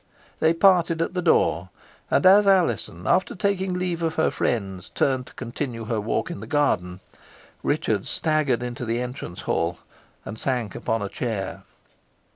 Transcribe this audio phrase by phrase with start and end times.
[0.39, 1.69] They parted at the door,
[2.09, 6.39] and as Alizon, after taking leave of her friends, turned to continue her walk in
[6.39, 7.01] the garden,
[7.61, 9.77] Richard staggered into the entrance hall,
[10.25, 11.61] and sank upon a chair.